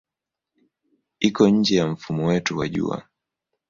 [1.19, 3.03] Iko nje ya mfumo wetu wa Jua.